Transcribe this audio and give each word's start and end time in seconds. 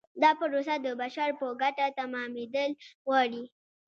دا 0.21 0.31
پروسه 0.39 0.75
د 0.81 0.87
بشر 1.01 1.29
په 1.39 1.47
ګټه 1.61 1.85
تمامیدل 1.99 2.71
غواړي. 3.05 3.43